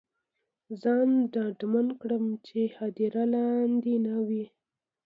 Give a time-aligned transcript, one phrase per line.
[0.81, 4.45] ځان ډاډمن کړم چې هدیره لاندې نه وي.